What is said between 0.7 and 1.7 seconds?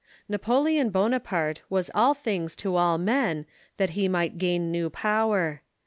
Bonaparte